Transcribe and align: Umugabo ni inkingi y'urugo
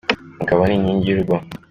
Umugabo 0.35 0.61
ni 0.65 0.73
inkingi 0.77 1.05
y'urugo 1.09 1.33